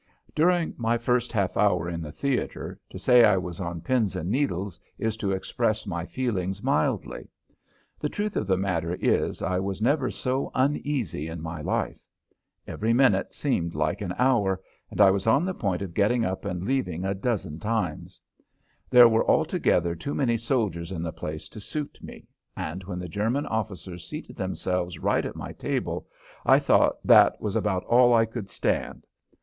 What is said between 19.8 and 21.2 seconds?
too many soldiers in the